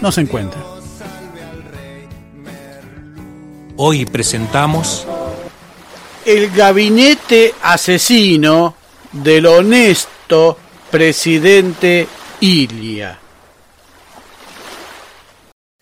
no 0.00 0.12
se 0.12 0.20
encuentra. 0.22 0.60
Hoy 3.76 4.06
presentamos 4.06 5.06
El 6.24 6.50
gabinete 6.50 7.54
asesino 7.62 8.74
del 9.12 9.46
honesto 9.46 10.58
presidente 10.90 12.08
Ilia. 12.40 13.18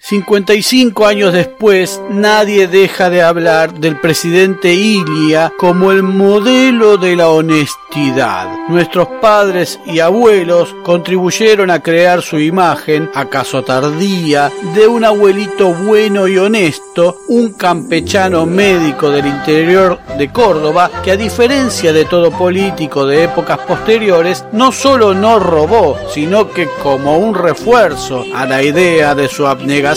55 0.07 1.07
años 1.07 1.33
después, 1.33 1.99
nadie 2.11 2.69
deja 2.69 3.09
de 3.09 3.23
hablar 3.23 3.73
del 3.73 3.99
presidente 3.99 4.75
Ilia 4.75 5.51
como 5.57 5.93
el 5.93 6.03
modelo 6.03 6.99
de 6.99 7.17
la 7.17 7.31
honestidad. 7.31 8.51
Nuestros 8.69 9.09
padres 9.23 9.81
y 9.87 10.01
abuelos 10.01 10.77
contribuyeron 10.83 11.71
a 11.71 11.81
crear 11.81 12.21
su 12.21 12.39
imagen, 12.39 13.11
acaso 13.15 13.65
tardía, 13.65 14.53
de 14.75 14.87
un 14.87 15.07
abuelito 15.07 15.73
bueno 15.73 16.29
y 16.29 16.37
honesto, 16.37 17.17
un 17.29 17.55
campechano 17.55 18.45
médico 18.45 19.09
del 19.09 19.27
interior 19.27 19.99
de 20.19 20.31
Córdoba, 20.31 20.91
que 21.03 21.13
a 21.13 21.17
diferencia 21.17 21.95
de 21.95 22.05
todo 22.05 22.31
político 22.31 23.07
de 23.07 23.25
épocas 23.25 23.57
posteriores, 23.61 24.45
no 24.53 24.71
solo 24.71 25.15
no 25.15 25.39
robó, 25.39 25.97
sino 26.13 26.51
que 26.51 26.69
como 26.83 27.17
un 27.17 27.35
refuerzo 27.35 28.23
a 28.35 28.45
la 28.45 28.63
idea 28.63 29.15
de 29.15 29.29
su 29.29 29.47
abnegación, 29.47 29.94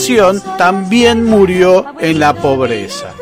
también 0.58 1.24
murió 1.24 1.86
en 2.00 2.20
la 2.20 2.34
pobreza. 2.36 3.14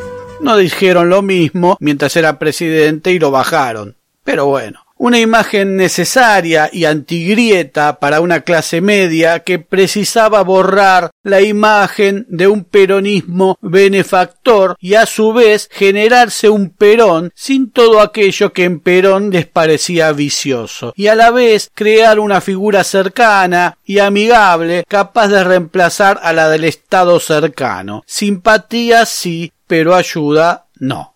No 0.42 0.58
dijeron 0.58 1.10
lo 1.10 1.22
mismo 1.22 1.78
mientras 1.80 2.16
era 2.18 2.38
presidente 2.38 3.12
y 3.12 3.20
lo 3.20 3.32
bajaron. 3.32 3.96
Pero 4.24 4.48
bueno, 4.48 4.85
una 4.98 5.20
imagen 5.20 5.76
necesaria 5.76 6.70
y 6.72 6.86
antigrieta 6.86 8.00
para 8.00 8.22
una 8.22 8.42
clase 8.42 8.82
media 8.82 9.40
que 9.40 9.60
precisaba 9.60 10.42
borrar 10.44 11.12
la 11.24 11.42
imagen 11.42 12.26
de 12.30 12.48
un 12.48 12.64
peronismo 12.64 13.58
benefactor 13.62 14.76
y 14.80 14.96
a 14.96 15.06
su 15.06 15.34
vez 15.34 15.70
generarse 15.72 16.50
un 16.50 16.70
Perón 16.70 17.32
sin 17.36 17.72
todo 17.72 18.02
aquello 18.02 18.54
que 18.54 18.64
en 18.64 18.80
Perón 18.80 19.32
les 19.32 19.48
parecía 19.48 20.12
vicioso 20.12 20.94
y 20.96 21.08
a 21.08 21.16
la 21.16 21.32
vez 21.32 21.70
crear 21.74 22.20
una 22.20 22.42
figura 22.42 22.84
cercana 22.84 23.78
y 23.86 24.00
amigable 24.00 24.86
capaz 24.88 25.28
de 25.28 25.44
reemplazar 25.44 26.20
a 26.24 26.34
la 26.34 26.50
del 26.50 26.64
Estado 26.64 27.20
cercano. 27.20 28.04
Simpatía 28.06 29.06
sí, 29.06 29.52
pero 29.68 29.96
ayuda 29.96 30.66
no. 30.78 31.15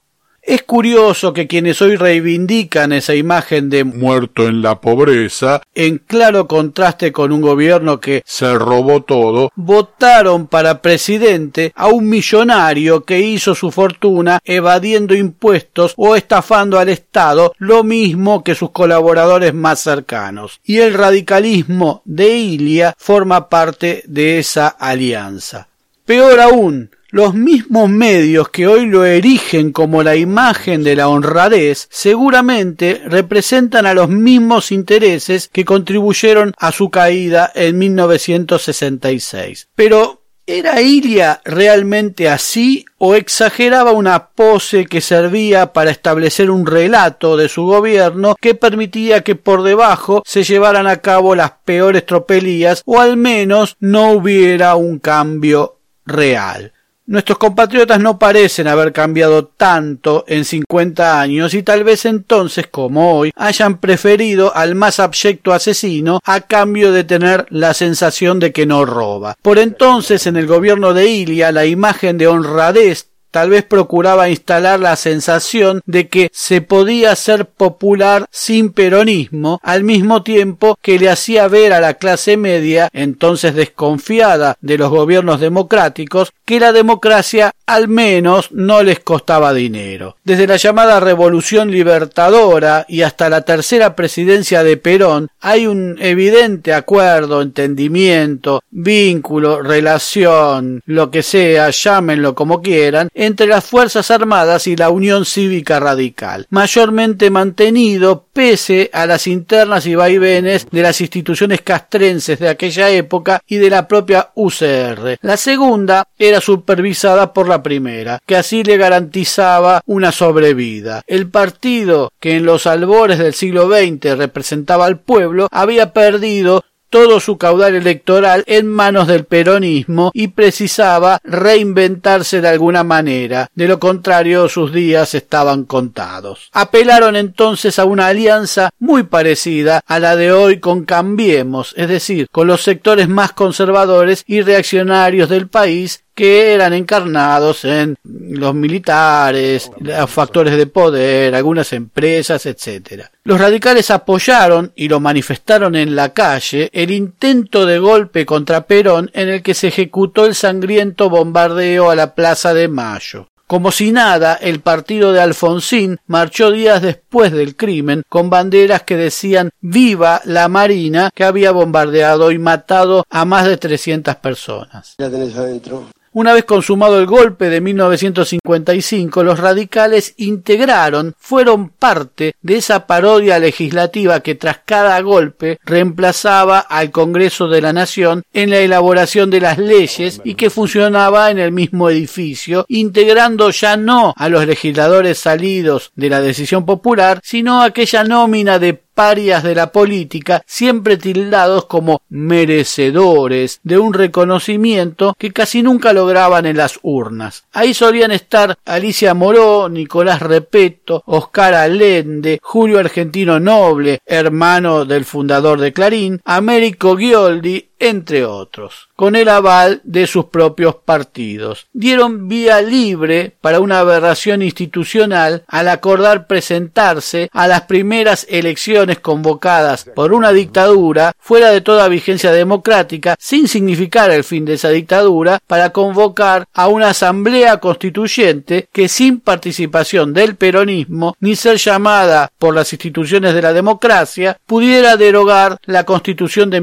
Es 0.49 0.63
curioso 0.63 1.31
que 1.31 1.45
quienes 1.45 1.79
hoy 1.79 1.95
reivindican 1.95 2.91
esa 2.91 3.13
imagen 3.13 3.69
de 3.69 3.83
muerto 3.83 4.47
en 4.47 4.63
la 4.63 4.81
pobreza, 4.81 5.61
en 5.75 5.99
claro 5.99 6.47
contraste 6.47 7.11
con 7.11 7.31
un 7.31 7.41
gobierno 7.41 7.99
que 7.99 8.23
se 8.25 8.55
robó 8.55 9.03
todo, 9.03 9.51
votaron 9.55 10.47
para 10.47 10.81
presidente 10.81 11.71
a 11.75 11.89
un 11.89 12.09
millonario 12.09 13.05
que 13.05 13.19
hizo 13.19 13.53
su 13.53 13.69
fortuna 13.69 14.39
evadiendo 14.43 15.13
impuestos 15.13 15.93
o 15.97 16.15
estafando 16.15 16.79
al 16.79 16.89
Estado, 16.89 17.53
lo 17.59 17.83
mismo 17.83 18.43
que 18.43 18.55
sus 18.55 18.71
colaboradores 18.71 19.53
más 19.53 19.81
cercanos. 19.81 20.61
Y 20.63 20.79
el 20.79 20.95
radicalismo 20.95 22.01
de 22.05 22.35
Ilia 22.35 22.95
forma 22.97 23.49
parte 23.49 24.01
de 24.07 24.39
esa 24.39 24.67
alianza. 24.69 25.67
Peor 26.05 26.39
aún, 26.39 26.89
los 27.11 27.33
mismos 27.33 27.89
medios 27.89 28.49
que 28.49 28.67
hoy 28.67 28.85
lo 28.85 29.05
erigen 29.05 29.71
como 29.71 30.03
la 30.03 30.15
imagen 30.15 30.83
de 30.83 30.95
la 30.95 31.09
honradez 31.09 31.87
seguramente 31.89 33.01
representan 33.05 33.85
a 33.85 33.93
los 33.93 34.09
mismos 34.09 34.71
intereses 34.71 35.49
que 35.51 35.65
contribuyeron 35.65 36.53
a 36.57 36.71
su 36.71 36.89
caída 36.89 37.51
en 37.55 37.77
1966. 37.77 39.69
Pero 39.75 40.19
¿Era 40.51 40.81
Ilia 40.81 41.41
realmente 41.45 42.27
así 42.27 42.83
o 42.97 43.13
exageraba 43.13 43.91
una 43.91 44.29
pose 44.29 44.87
que 44.87 44.99
servía 44.99 45.73
para 45.73 45.91
establecer 45.91 46.49
un 46.49 46.65
relato 46.65 47.37
de 47.37 47.49
su 47.49 47.65
gobierno 47.65 48.35
que 48.41 48.55
permitía 48.55 49.23
que 49.23 49.35
por 49.35 49.61
debajo 49.61 50.23
se 50.25 50.41
llevaran 50.41 50.87
a 50.87 51.01
cabo 51.01 51.35
las 51.35 51.51
peores 51.65 52.03
tropelías 52.03 52.81
o 52.87 52.99
al 52.99 53.15
menos 53.15 53.77
no 53.79 54.13
hubiera 54.13 54.75
un 54.75 54.97
cambio 54.97 55.77
real? 56.07 56.73
Nuestros 57.09 57.39
compatriotas 57.39 57.99
no 57.99 58.19
parecen 58.19 58.67
haber 58.67 58.93
cambiado 58.93 59.47
tanto 59.47 60.25
en 60.27 60.45
50 60.45 61.19
años 61.19 61.55
y 61.55 61.63
tal 61.63 61.83
vez 61.83 62.05
entonces, 62.05 62.67
como 62.69 63.17
hoy, 63.17 63.31
hayan 63.35 63.79
preferido 63.79 64.55
al 64.55 64.75
más 64.75 64.99
abyecto 64.99 65.51
asesino 65.51 66.19
a 66.23 66.41
cambio 66.41 66.91
de 66.91 67.03
tener 67.03 67.47
la 67.49 67.73
sensación 67.73 68.39
de 68.39 68.51
que 68.51 68.67
no 68.67 68.85
roba. 68.85 69.35
Por 69.41 69.57
entonces, 69.57 70.27
en 70.27 70.37
el 70.37 70.45
gobierno 70.45 70.93
de 70.93 71.07
Ilia, 71.07 71.51
la 71.51 71.65
imagen 71.65 72.19
de 72.19 72.27
honradez 72.27 73.08
Tal 73.31 73.49
vez 73.49 73.63
procuraba 73.63 74.29
instalar 74.29 74.79
la 74.79 74.95
sensación 74.95 75.81
de 75.85 76.07
que 76.07 76.29
se 76.33 76.61
podía 76.61 77.15
ser 77.15 77.45
popular 77.45 78.25
sin 78.31 78.71
peronismo, 78.71 79.59
al 79.63 79.83
mismo 79.83 80.23
tiempo 80.23 80.77
que 80.81 80.97
le 80.99 81.09
hacía 81.09 81.47
ver 81.47 81.73
a 81.73 81.79
la 81.79 81.95
clase 81.95 82.37
media, 82.37 82.89
entonces 82.93 83.55
desconfiada 83.55 84.57
de 84.61 84.77
los 84.77 84.89
gobiernos 84.89 85.39
democráticos, 85.39 86.31
que 86.45 86.59
la 86.59 86.71
democracia 86.71 87.53
al 87.67 87.87
menos 87.87 88.51
no 88.51 88.81
les 88.81 88.99
costaba 88.99 89.53
dinero. 89.53 90.17
Desde 90.23 90.47
la 90.47 90.57
llamada 90.57 90.99
Revolución 90.99 91.69
Libertadora 91.69 92.85
y 92.87 93.03
hasta 93.03 93.29
la 93.29 93.41
tercera 93.41 93.95
presidencia 93.95 94.63
de 94.63 94.75
Perón 94.75 95.29
hay 95.39 95.67
un 95.67 95.97
evidente 96.01 96.73
acuerdo, 96.73 97.43
entendimiento, 97.43 98.63
vínculo, 98.71 99.61
relación, 99.61 100.81
lo 100.87 101.11
que 101.11 101.21
sea, 101.21 101.69
llámenlo 101.69 102.33
como 102.33 102.61
quieran, 102.61 103.09
entre 103.19 103.47
las 103.47 103.65
Fuerzas 103.65 104.11
Armadas 104.11 104.65
y 104.65 104.77
la 104.77 104.89
Unión 104.89 105.25
Cívica 105.25 105.77
Radical, 105.77 106.47
mayormente 106.51 107.29
mantenido 107.29 108.23
pese 108.31 108.89
a 108.93 109.05
las 109.05 109.27
internas 109.27 109.85
y 109.87 109.95
vaivenes 109.95 110.67
de 110.71 110.81
las 110.81 111.01
instituciones 111.01 111.59
castrenses 111.61 112.39
de 112.39 112.47
aquella 112.47 112.89
época 112.91 113.41
y 113.45 113.57
de 113.57 113.69
la 113.69 113.89
propia 113.89 114.29
UCR. 114.35 115.17
La 115.21 115.35
segunda 115.35 116.07
era 116.17 116.39
supervisada 116.39 117.33
por 117.33 117.49
la 117.49 117.61
primera, 117.61 118.21
que 118.25 118.37
así 118.37 118.63
le 118.63 118.77
garantizaba 118.77 119.81
una 119.85 120.13
sobrevida. 120.13 121.01
El 121.05 121.27
partido 121.27 122.13
que 122.21 122.37
en 122.37 122.45
los 122.45 122.67
albores 122.67 123.19
del 123.19 123.33
siglo 123.33 123.67
XX 123.67 124.17
representaba 124.17 124.85
al 124.85 124.99
pueblo 124.99 125.49
había 125.51 125.91
perdido 125.91 126.63
todo 126.89 127.19
su 127.19 127.37
caudal 127.37 127.75
electoral 127.75 128.43
en 128.47 128.67
manos 128.67 129.07
del 129.07 129.25
peronismo 129.25 130.11
y 130.13 130.29
precisaba 130.29 131.19
reinventarse 131.23 132.41
de 132.41 132.47
alguna 132.47 132.83
manera. 132.83 133.49
De 133.55 133.67
lo 133.67 133.79
contrario, 133.79 134.49
sus 134.49 134.73
días 134.73 135.13
estaban 135.13 135.65
contados. 135.65 136.49
Apelaron 136.51 137.15
entonces 137.15 137.79
a 137.79 137.85
una 137.85 138.07
alianza 138.07 138.71
muy 138.79 139.03
parecida 139.03 139.81
a 139.85 139.99
la 139.99 140.15
de 140.15 140.31
hoy 140.31 140.59
con 140.59 140.85
Cambiemos, 140.85 141.73
es 141.77 141.87
decir, 141.87 142.27
con 142.31 142.47
los 142.47 142.63
sectores 142.63 143.07
más 143.07 143.31
conservadores 143.33 144.23
y 144.27 144.41
reaccionarios 144.41 145.29
del 145.29 145.47
país 145.47 146.03
que 146.19 146.53
eran 146.53 146.73
encarnados 146.73 147.63
en 147.63 147.95
los 148.03 148.53
militares, 148.53 149.71
los 149.79 150.09
factores 150.09 150.57
de 150.57 150.67
poder, 150.67 151.33
algunas 151.33 151.71
empresas, 151.71 152.45
etc. 152.45 153.05
Los 153.23 153.39
radicales 153.39 153.89
apoyaron 153.89 154.73
y 154.75 154.89
lo 154.89 154.99
manifestaron 154.99 155.77
en 155.77 155.95
la 155.95 156.13
calle 156.13 156.69
el 156.73 156.91
intento 156.91 157.65
de 157.65 157.79
golpe 157.79 158.25
contra 158.25 158.67
Perón 158.67 159.09
en 159.13 159.29
el 159.29 159.41
que 159.41 159.53
se 159.53 159.69
ejecutó 159.69 160.25
el 160.25 160.35
sangriento 160.35 161.09
bombardeo 161.09 161.89
a 161.89 161.95
la 161.95 162.13
Plaza 162.15 162.53
de 162.53 162.67
Mayo. 162.67 163.29
Como 163.47 163.71
si 163.71 163.93
nada, 163.93 164.35
el 164.35 164.59
partido 164.59 165.13
de 165.13 165.21
Alfonsín 165.21 165.99
marchó 166.05 166.51
días 166.51 166.81
después 166.81 167.31
del 167.31 167.55
crimen 167.55 168.03
con 168.09 168.29
banderas 168.29 168.83
que 168.83 168.97
decían 168.97 169.51
viva 169.61 170.19
la 170.25 170.49
Marina 170.49 171.11
que 171.15 171.23
había 171.23 171.51
bombardeado 171.51 172.33
y 172.33 172.39
matado 172.39 173.05
a 173.09 173.23
más 173.23 173.47
de 173.47 173.55
300 173.55 174.17
personas. 174.17 174.95
La 174.97 175.09
tenés 175.09 175.35
adentro. 175.37 175.87
Una 176.11 176.33
vez 176.33 176.45
consumado 176.45 176.99
el 176.99 177.05
golpe 177.05 177.49
de 177.49 177.61
1955, 177.61 179.23
los 179.23 179.39
radicales 179.39 180.15
integraron, 180.17 181.13
fueron 181.19 181.69
parte 181.69 182.35
de 182.41 182.57
esa 182.57 182.87
parodia 182.87 183.37
legislativa 183.37 184.21
que 184.21 184.35
tras 184.35 184.61
cada 184.65 184.99
golpe 185.01 185.59
reemplazaba 185.63 186.59
al 186.59 186.91
Congreso 186.91 187.47
de 187.47 187.61
la 187.61 187.73
Nación 187.73 188.23
en 188.33 188.49
la 188.49 188.57
elaboración 188.57 189.29
de 189.29 189.41
las 189.41 189.57
leyes 189.59 190.19
y 190.23 190.33
que 190.33 190.49
funcionaba 190.49 191.29
en 191.29 191.37
el 191.37 191.51
mismo 191.51 191.89
edificio, 191.89 192.65
integrando 192.67 193.51
ya 193.51 193.77
no 193.77 194.13
a 194.17 194.29
los 194.29 194.45
legisladores 194.47 195.19
salidos 195.19 195.91
de 195.95 196.09
la 196.09 196.21
decisión 196.21 196.65
popular, 196.65 197.19
sino 197.23 197.61
aquella 197.61 198.03
nómina 198.03 198.57
de 198.57 198.81
parias 198.99 199.43
de 199.43 199.55
la 199.55 199.71
política, 199.71 200.43
siempre 200.45 200.97
tildados 200.97 201.67
como 201.67 202.01
merecedores 202.09 203.61
de 203.63 203.79
un 203.79 203.93
reconocimiento 203.93 205.15
que 205.17 205.31
casi 205.31 205.63
nunca 205.63 205.93
lograban 205.93 206.45
en 206.45 206.57
las 206.57 206.79
urnas. 206.81 207.45
Ahí 207.53 207.73
solían 207.73 208.11
estar 208.11 208.57
Alicia 208.65 209.13
Moró, 209.13 209.69
Nicolás 209.69 210.21
Repeto, 210.21 211.01
Oscar 211.05 211.53
Allende, 211.53 212.39
Julio 212.43 212.77
Argentino 212.77 213.39
Noble, 213.39 214.01
hermano 214.05 214.83
del 214.83 215.05
fundador 215.05 215.61
de 215.61 215.71
Clarín, 215.71 216.19
Américo 216.25 216.97
Gioldi, 216.97 217.68
entre 217.79 218.25
otros, 218.25 218.89
con 218.95 219.15
el 219.15 219.29
aval 219.29 219.81
de 219.83 220.05
sus 220.07 220.25
propios 220.25 220.75
partidos. 220.75 221.67
Dieron 221.73 222.27
vía 222.27 222.61
libre 222.61 223.35
para 223.41 223.59
una 223.59 223.79
aberración 223.79 224.41
institucional 224.41 225.43
al 225.47 225.69
acordar 225.69 226.27
presentarse 226.27 227.29
a 227.31 227.47
las 227.47 227.61
primeras 227.61 228.27
elecciones 228.29 228.99
convocadas 228.99 229.85
por 229.95 230.13
una 230.13 230.31
dictadura 230.31 231.13
fuera 231.17 231.49
de 231.51 231.61
toda 231.61 231.87
vigencia 231.87 232.31
democrática, 232.31 233.15
sin 233.19 233.47
significar 233.47 234.11
el 234.11 234.23
fin 234.23 234.45
de 234.45 234.53
esa 234.55 234.69
dictadura, 234.69 235.39
para 235.47 235.71
convocar 235.71 236.47
a 236.53 236.67
una 236.67 236.89
asamblea 236.89 237.57
constituyente 237.57 238.67
que 238.71 238.89
sin 238.89 239.19
participación 239.19 240.13
del 240.13 240.35
peronismo, 240.35 241.15
ni 241.19 241.35
ser 241.35 241.57
llamada 241.57 242.31
por 242.37 242.53
las 242.53 242.73
instituciones 242.73 243.33
de 243.33 243.41
la 243.41 243.53
democracia, 243.53 244.37
pudiera 244.45 244.97
derogar 244.97 245.57
la 245.65 245.85
constitución 245.85 246.49
de 246.49 246.61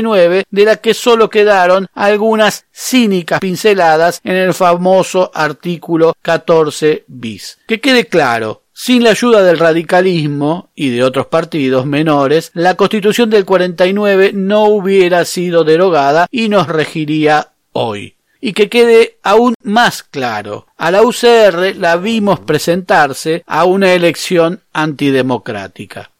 1949 0.00 0.46
de 0.50 0.64
la 0.64 0.76
que 0.76 0.94
solo 0.94 1.30
quedaron 1.30 1.86
algunas 1.94 2.66
cínicas 2.72 3.40
pinceladas 3.40 4.20
en 4.24 4.36
el 4.36 4.54
famoso 4.54 5.30
artículo 5.34 6.14
14 6.22 7.04
bis. 7.06 7.58
Que 7.66 7.80
quede 7.80 8.06
claro, 8.06 8.62
sin 8.82 9.04
la 9.04 9.10
ayuda 9.10 9.42
del 9.42 9.58
radicalismo 9.58 10.70
y 10.74 10.88
de 10.88 11.04
otros 11.04 11.26
partidos 11.26 11.84
menores, 11.84 12.50
la 12.54 12.76
constitución 12.76 13.28
del 13.28 13.44
49 13.44 14.32
no 14.32 14.64
hubiera 14.64 15.24
sido 15.26 15.64
derogada 15.64 16.26
y 16.30 16.48
nos 16.48 16.66
regiría 16.66 17.52
hoy. 17.72 18.16
Y 18.40 18.54
que 18.54 18.70
quede 18.70 19.18
aún 19.22 19.52
más 19.62 20.02
claro, 20.02 20.66
a 20.78 20.90
la 20.90 21.02
UCR 21.02 21.76
la 21.76 21.96
vimos 21.96 22.40
presentarse 22.40 23.44
a 23.46 23.66
una 23.66 23.92
elección 23.92 24.62
antidemocrática. 24.72 26.10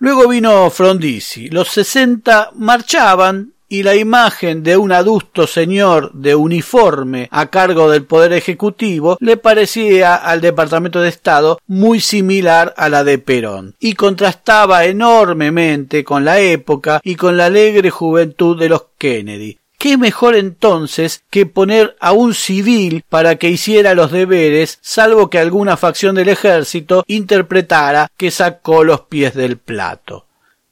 Luego 0.00 0.28
vino 0.28 0.70
Frondizi. 0.70 1.48
Los 1.48 1.68
sesenta 1.68 2.50
marchaban 2.54 3.52
y 3.68 3.82
la 3.82 3.96
imagen 3.96 4.62
de 4.62 4.76
un 4.76 4.92
adusto 4.92 5.46
señor 5.46 6.12
de 6.14 6.34
uniforme 6.34 7.28
a 7.30 7.46
cargo 7.46 7.90
del 7.90 8.04
Poder 8.04 8.32
Ejecutivo 8.32 9.18
le 9.20 9.36
parecía 9.36 10.14
al 10.14 10.40
Departamento 10.40 11.00
de 11.00 11.08
Estado 11.08 11.58
muy 11.66 12.00
similar 12.00 12.72
a 12.76 12.88
la 12.88 13.04
de 13.04 13.18
Perón 13.18 13.74
y 13.78 13.94
contrastaba 13.94 14.86
enormemente 14.86 16.04
con 16.04 16.24
la 16.24 16.38
época 16.38 17.00
y 17.02 17.16
con 17.16 17.36
la 17.36 17.46
alegre 17.46 17.90
juventud 17.90 18.58
de 18.58 18.68
los 18.68 18.84
Kennedy. 18.96 19.58
¿Qué 19.78 19.96
mejor 19.96 20.34
entonces 20.34 21.22
que 21.30 21.46
poner 21.46 21.96
a 22.00 22.10
un 22.10 22.34
civil 22.34 23.04
para 23.08 23.36
que 23.36 23.48
hiciera 23.48 23.94
los 23.94 24.10
deberes, 24.10 24.80
salvo 24.82 25.30
que 25.30 25.38
alguna 25.38 25.76
facción 25.76 26.16
del 26.16 26.30
ejército 26.30 27.04
interpretara 27.06 28.10
que 28.16 28.32
sacó 28.32 28.82
los 28.82 29.02
pies 29.02 29.34
del 29.34 29.56
plato? 29.56 30.27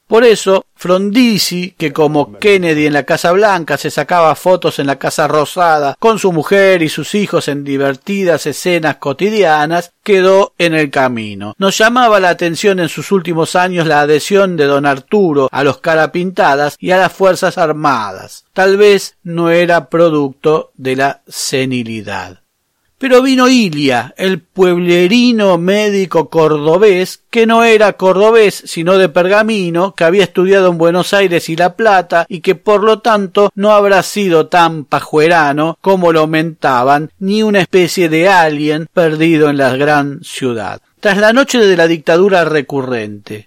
Por 0.07 0.23
eso, 0.23 0.65
Frondizi, 0.73 1.75
que 1.77 1.91
como 1.91 2.39
Kennedy 2.39 2.85
en 2.85 2.93
la 2.93 3.03
Casa 3.03 3.33
Blanca 3.33 3.77
se 3.77 3.91
sacaba 3.91 4.35
fotos 4.35 4.79
en 4.79 4.87
la 4.87 4.97
Casa 4.97 5.27
Rosada 5.27 5.97
con 5.99 6.17
su 6.17 6.31
mujer 6.31 6.81
y 6.81 6.87
sus 6.87 7.13
hijos 7.13 7.49
en 7.49 7.65
divertidas 7.65 8.45
escenas 8.45 8.97
cotidianas, 8.97 9.91
quedó 10.03 10.53
en 10.57 10.75
el 10.75 10.89
camino. 10.91 11.55
Nos 11.57 11.77
llamaba 11.77 12.21
la 12.21 12.29
atención 12.29 12.79
en 12.79 12.87
sus 12.87 13.11
últimos 13.11 13.57
años 13.57 13.85
la 13.85 14.01
adhesión 14.01 14.55
de 14.55 14.65
don 14.65 14.85
Arturo 14.85 15.49
a 15.51 15.63
los 15.65 15.79
carapintadas 15.79 16.77
y 16.79 16.91
a 16.91 16.97
las 16.97 17.11
Fuerzas 17.11 17.57
Armadas. 17.57 18.45
Tal 18.53 18.77
vez 18.77 19.17
no 19.23 19.49
era 19.49 19.89
producto 19.89 20.71
de 20.75 20.95
la 20.95 21.21
senilidad. 21.27 22.41
Pero 22.99 23.21
vino 23.21 23.47
Ilia, 23.47 24.15
el 24.17 24.41
pueblerino 24.41 25.59
médico 25.59 26.29
cordobés, 26.29 27.21
que 27.29 27.45
no 27.45 27.63
era 27.63 27.93
cordobés, 27.93 28.63
sino 28.65 28.97
de 28.97 29.07
Pergamino, 29.07 29.93
que 29.93 30.03
había 30.03 30.23
estudiado 30.23 30.71
en 30.71 30.79
Buenos 30.79 31.13
Aires 31.13 31.47
y 31.49 31.55
La 31.55 31.75
Plata, 31.75 32.25
y 32.27 32.39
que 32.39 32.55
por 32.55 32.83
lo 32.83 32.99
tanto 32.99 33.51
no 33.53 33.71
habrá 33.71 34.01
sido 34.01 34.47
tan 34.47 34.83
pajuerano 34.83 35.77
como 35.79 36.11
lo 36.11 36.25
mentaban, 36.25 37.11
ni 37.19 37.43
una 37.43 37.59
especie 37.59 38.09
de 38.09 38.29
alien 38.29 38.87
perdido 38.91 39.51
en 39.51 39.57
la 39.57 39.75
gran 39.75 40.23
ciudad. 40.23 40.81
Tras 40.99 41.19
la 41.19 41.33
noche 41.33 41.59
de 41.59 41.77
la 41.77 41.87
dictadura 41.87 42.45
recurrente, 42.45 43.46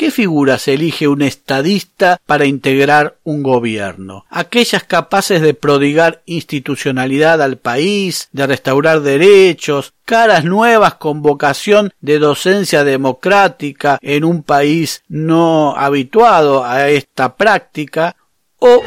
¿Qué 0.00 0.10
figuras 0.10 0.66
elige 0.66 1.08
un 1.08 1.20
estadista 1.20 2.18
para 2.24 2.46
integrar 2.46 3.18
un 3.22 3.42
gobierno? 3.42 4.24
Aquellas 4.30 4.82
capaces 4.82 5.42
de 5.42 5.52
prodigar 5.52 6.22
institucionalidad 6.24 7.42
al 7.42 7.58
país, 7.58 8.30
de 8.32 8.46
restaurar 8.46 9.02
derechos, 9.02 9.92
caras 10.06 10.46
nuevas 10.46 10.94
con 10.94 11.20
vocación 11.20 11.92
de 12.00 12.18
docencia 12.18 12.82
democrática 12.82 13.98
en 14.00 14.24
un 14.24 14.42
país 14.42 15.02
no 15.06 15.76
habituado 15.76 16.64
a 16.64 16.88
esta 16.88 17.36
práctica, 17.36 18.16
o 18.58 18.80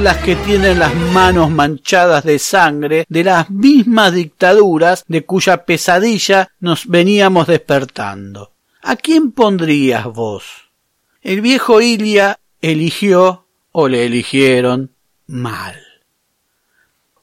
las 0.00 0.18
que 0.18 0.36
tienen 0.36 0.78
las 0.78 0.94
manos 0.94 1.50
manchadas 1.50 2.22
de 2.22 2.38
sangre 2.38 3.04
de 3.08 3.24
las 3.24 3.50
mismas 3.50 4.12
dictaduras 4.12 5.04
de 5.08 5.24
cuya 5.24 5.64
pesadilla 5.64 6.52
nos 6.60 6.86
veníamos 6.86 7.48
despertando. 7.48 8.52
¿A 8.88 8.94
quién 8.94 9.32
pondrías 9.32 10.04
vos? 10.04 10.70
El 11.20 11.40
viejo 11.40 11.80
Ilia 11.80 12.38
eligió 12.60 13.48
o 13.72 13.88
le 13.88 14.06
eligieron 14.06 14.94
mal. 15.26 15.85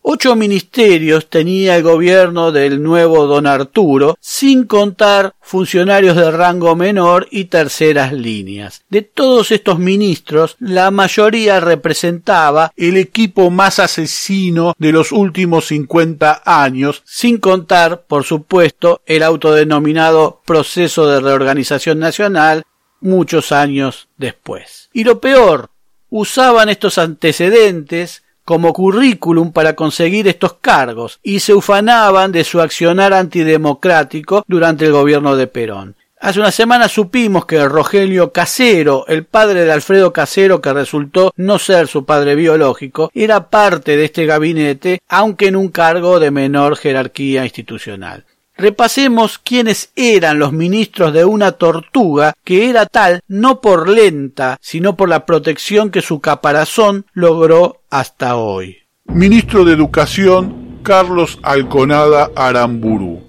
Ocho 0.05 0.35
ministerios 0.35 1.29
tenía 1.29 1.77
el 1.77 1.83
gobierno 1.83 2.51
del 2.51 2.83
nuevo 2.83 3.25
don 3.25 3.47
Arturo, 3.47 4.17
sin 4.19 4.65
contar 4.65 5.33
funcionarios 5.39 6.17
de 6.17 6.29
rango 6.29 6.75
menor 6.75 7.25
y 7.31 7.45
terceras 7.45 8.11
líneas. 8.11 8.83
De 8.89 9.03
todos 9.03 9.51
estos 9.51 9.79
ministros, 9.79 10.57
la 10.59 10.91
mayoría 10.91 11.61
representaba 11.61 12.73
el 12.75 12.97
equipo 12.97 13.49
más 13.49 13.79
asesino 13.79 14.73
de 14.77 14.91
los 14.91 15.13
últimos 15.13 15.67
cincuenta 15.67 16.41
años, 16.45 17.01
sin 17.05 17.37
contar, 17.37 18.03
por 18.05 18.25
supuesto, 18.25 19.01
el 19.05 19.23
autodenominado 19.23 20.41
proceso 20.45 21.07
de 21.07 21.21
reorganización 21.21 21.99
nacional 21.99 22.63
muchos 22.99 23.53
años 23.53 24.09
después. 24.17 24.89
Y 24.91 25.05
lo 25.05 25.21
peor, 25.21 25.69
usaban 26.09 26.67
estos 26.67 26.97
antecedentes 26.97 28.22
como 28.45 28.73
currículum 28.73 29.51
para 29.51 29.75
conseguir 29.75 30.27
estos 30.27 30.53
cargos 30.53 31.19
y 31.23 31.39
se 31.39 31.53
ufanaban 31.53 32.31
de 32.31 32.43
su 32.43 32.61
accionar 32.61 33.13
antidemocrático 33.13 34.43
durante 34.47 34.85
el 34.85 34.91
gobierno 34.91 35.35
de 35.35 35.47
Perón. 35.47 35.95
Hace 36.23 36.39
una 36.39 36.51
semana 36.51 36.87
supimos 36.87 37.45
que 37.45 37.67
Rogelio 37.67 38.31
Casero, 38.31 39.05
el 39.09 39.25
padre 39.25 39.65
de 39.65 39.73
Alfredo 39.73 40.13
Casero, 40.13 40.61
que 40.61 40.71
resultó 40.71 41.33
no 41.35 41.59
ser 41.59 41.89
su 41.89 42.05
padre 42.05 42.35
biológico, 42.35 43.11
era 43.13 43.49
parte 43.49 43.97
de 43.97 44.05
este 44.05 44.25
gabinete, 44.25 45.01
aunque 45.09 45.47
en 45.47 45.57
un 45.57 45.67
cargo 45.67 46.21
de 46.21 46.31
menor 46.31 46.77
jerarquía 46.77 47.43
institucional. 47.43 48.23
Repasemos 48.55 49.39
quiénes 49.39 49.91
eran 49.95 50.37
los 50.37 50.53
ministros 50.53 51.11
de 51.11 51.25
una 51.25 51.53
tortuga 51.53 52.35
que 52.43 52.69
era 52.69 52.85
tal 52.85 53.21
no 53.27 53.61
por 53.61 53.89
lenta, 53.89 54.59
sino 54.61 54.95
por 54.95 55.09
la 55.09 55.25
protección 55.25 55.89
que 55.89 56.03
su 56.03 56.19
caparazón 56.19 57.07
logró 57.13 57.81
hasta 57.89 58.35
hoy. 58.35 58.77
Ministro 59.05 59.65
de 59.65 59.73
Educación, 59.73 60.81
Carlos 60.83 61.39
Alconada 61.41 62.29
Aramburu. 62.35 63.23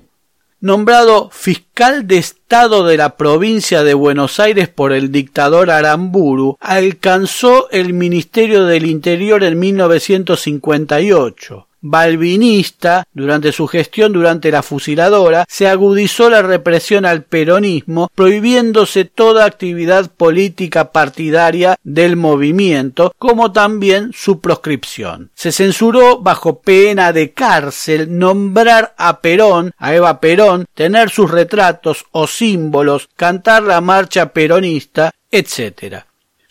Nombrado 0.61 1.31
fiscal 1.31 2.07
de 2.07 2.19
Estado 2.19 2.87
de 2.87 2.99
la 2.99 3.17
provincia 3.17 3.83
de 3.83 3.95
Buenos 3.95 4.39
Aires 4.41 4.69
por 4.69 4.93
el 4.93 5.11
dictador 5.11 5.71
Aramburu, 5.71 6.59
alcanzó 6.61 7.71
el 7.71 7.95
Ministerio 7.95 8.65
del 8.65 8.85
Interior 8.87 9.43
en 9.43 9.59
1958 9.59 11.67
balvinista, 11.85 13.07
durante 13.13 13.53
su 13.53 13.67
gestión 13.67 14.15
durante 14.15 14.51
la 14.51 14.63
fusiladora, 14.63 15.45
se 15.49 15.69
agudizó 15.69 16.31
la 16.31 16.41
represión 16.41 17.05
al 17.05 17.25
peronismo, 17.25 18.11
prohibiéndose 18.15 19.05
toda 19.05 19.45
actividad 19.45 20.11
política 20.11 20.93
partidaria 20.93 21.77
del 21.85 22.17
movimiento, 22.17 23.15
como 23.19 23.53
también 23.53 24.13
su 24.15 24.41
proscripción. 24.41 25.31
Se 25.35 25.53
censuró 25.53 26.21
bajo 26.21 26.61
pena 26.61 27.13
de 27.13 27.33
cárcel 27.33 28.19
nombrar 28.19 28.95
a 28.97 29.21
Perón, 29.21 29.73
a 29.77 29.95
Eva 29.95 30.21
Perón, 30.21 30.65
tener 30.75 31.11
sus 31.11 31.31
retratos 31.31 32.07
o 32.13 32.27
símbolos, 32.27 33.11
cantar 33.15 33.63
la 33.63 33.83
marcha 33.83 34.33
peronista, 34.33 35.13
etc. 35.31 36.05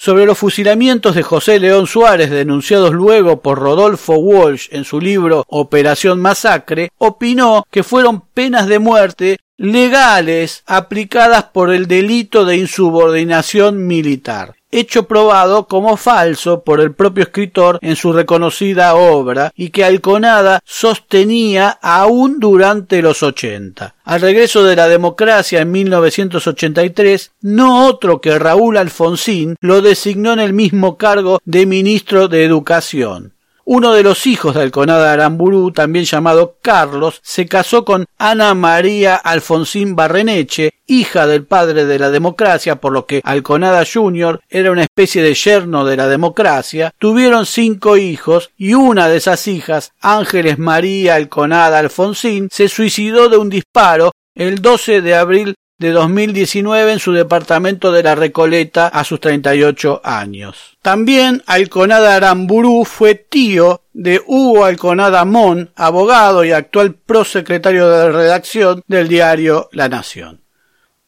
Sobre 0.03 0.25
los 0.25 0.37
fusilamientos 0.37 1.15
de 1.15 1.23
José 1.23 1.61
León 1.61 1.87
Suárez, 1.87 2.29
denunciados 2.29 2.91
luego 2.91 3.41
por 3.41 3.57
Rodolfo 3.57 4.15
Walsh 4.15 4.67
en 4.71 4.83
su 4.83 4.99
libro 4.99 5.45
Operación 5.47 6.19
Masacre, 6.19 6.91
opinó 6.97 7.65
que 7.71 7.83
fueron 7.83 8.19
penas 8.19 8.67
de 8.67 8.79
muerte 8.79 9.37
legales 9.55 10.63
aplicadas 10.65 11.45
por 11.45 11.73
el 11.73 11.87
delito 11.87 12.43
de 12.43 12.57
insubordinación 12.57 13.87
militar 13.87 14.55
hecho 14.79 15.07
probado 15.07 15.67
como 15.67 15.97
falso 15.97 16.63
por 16.63 16.81
el 16.81 16.93
propio 16.93 17.23
escritor 17.23 17.79
en 17.81 17.95
su 17.95 18.13
reconocida 18.13 18.95
obra 18.95 19.51
y 19.55 19.69
que 19.69 19.83
Alconada 19.83 20.59
sostenía 20.65 21.69
aún 21.81 22.39
durante 22.39 23.01
los 23.01 23.23
ochenta. 23.23 23.95
Al 24.03 24.21
regreso 24.21 24.63
de 24.63 24.75
la 24.75 24.87
democracia 24.87 25.61
en 25.61 25.71
1983, 25.71 27.31
no 27.41 27.85
otro 27.87 28.19
que 28.19 28.37
Raúl 28.37 28.77
Alfonsín 28.77 29.55
lo 29.61 29.81
designó 29.81 30.33
en 30.33 30.39
el 30.39 30.53
mismo 30.53 30.97
cargo 30.97 31.39
de 31.45 31.65
ministro 31.65 32.27
de 32.27 32.43
Educación. 32.43 33.32
Uno 33.65 33.93
de 33.93 34.03
los 34.03 34.27
hijos 34.27 34.55
de 34.55 34.61
Alconada 34.61 35.13
Aramburu, 35.13 35.71
también 35.71 36.03
llamado 36.03 36.57
Carlos, 36.61 37.21
se 37.23 37.45
casó 37.45 37.85
con 37.85 38.05
Ana 38.17 38.53
María 38.55 39.15
Alfonsín 39.15 39.95
Barreneche, 39.95 40.73
hija 40.85 41.27
del 41.27 41.45
padre 41.45 41.85
de 41.85 41.97
la 41.97 42.09
democracia, 42.09 42.81
por 42.81 42.91
lo 42.91 43.05
que 43.05 43.21
Alconada 43.23 43.85
Jr. 43.85 44.41
era 44.49 44.69
una 44.69 44.83
especie 44.83 45.23
de 45.23 45.33
yerno 45.33 45.85
de 45.85 45.95
la 45.95 46.09
democracia. 46.09 46.93
Tuvieron 46.97 47.45
cinco 47.45 47.95
hijos 47.95 48.51
y 48.57 48.73
una 48.73 49.07
de 49.07 49.17
esas 49.17 49.47
hijas, 49.47 49.93
Ángeles 50.01 50.59
María 50.59 51.15
Alconada 51.15 51.79
Alfonsín, 51.79 52.49
se 52.51 52.67
suicidó 52.67 53.29
de 53.29 53.37
un 53.37 53.49
disparo 53.49 54.11
el 54.35 54.61
12 54.61 55.01
de 55.01 55.15
abril 55.15 55.55
de 55.83 55.91
2019 55.91 56.93
en 56.93 56.99
su 56.99 57.11
departamento 57.11 57.91
de 57.91 58.03
la 58.03 58.15
Recoleta 58.15 58.87
a 58.87 59.03
sus 59.03 59.19
38 59.19 59.99
años. 60.05 60.77
También 60.81 61.43
Alconada 61.45 62.15
Aramburu 62.15 62.85
fue 62.85 63.15
tío 63.15 63.81
de 63.91 64.21
Hugo 64.25 64.63
Alconada 64.63 65.25
Mon, 65.25 65.71
abogado 65.75 66.45
y 66.45 66.53
actual 66.53 66.93
prosecretario 66.93 67.89
de 67.89 68.13
redacción 68.13 68.81
del 68.87 69.09
diario 69.09 69.67
La 69.73 69.89
Nación. 69.89 70.39